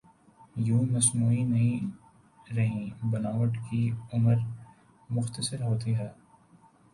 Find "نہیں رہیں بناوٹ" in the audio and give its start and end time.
1.43-3.57